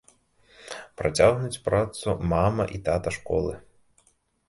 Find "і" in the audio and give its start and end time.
2.79-2.85